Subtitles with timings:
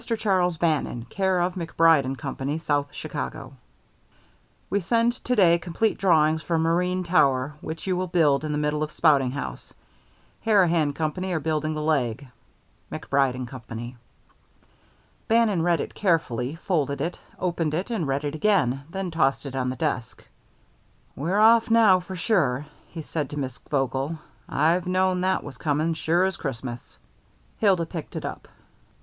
[0.03, 3.53] CHARLES BANNON, care of MacBride & Company, South Chicago:
[4.67, 8.57] We send to day complete drawings for marine tower which you will build in the
[8.57, 9.75] middle of spouting house.
[10.43, 12.27] Harahan Company are building the Leg.
[12.91, 13.61] MACBRIDE & CO.
[15.27, 19.55] Bannon read it carefully, folded it, opened it and read it again, then tossed it
[19.55, 20.25] on the desk.
[21.15, 24.17] "We're off now, for sure," he said to Miss Vogel.
[24.49, 26.97] "I've known that was coming sure as Christmas."
[27.59, 28.47] Hilda picked it up.